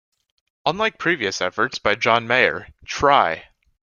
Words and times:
Unlike 0.65 0.97
previous 0.97 1.41
efforts 1.41 1.77
by 1.77 1.93
John 1.93 2.25
Mayer, 2.25 2.69
Try! 2.87 3.45